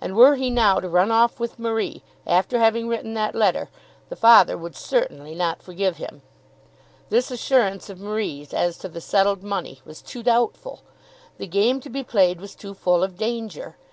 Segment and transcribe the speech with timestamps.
[0.00, 3.68] And, were he now to run off with Marie, after having written that letter,
[4.08, 6.22] the father would certainly not forgive him.
[7.08, 10.80] This assurance of Marie's as to the settled money was too doubtful!
[11.38, 13.76] The game to be played was too full of danger!